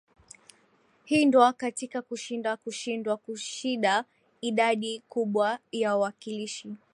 [1.05, 4.05] hindwa katika kushinda kushindwa kushida
[4.41, 6.73] idadi kubwa ya wakilishi